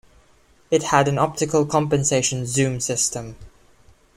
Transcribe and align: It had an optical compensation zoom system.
It 0.71 0.81
had 0.85 1.07
an 1.07 1.19
optical 1.19 1.63
compensation 1.63 2.47
zoom 2.47 2.79
system. 2.79 3.35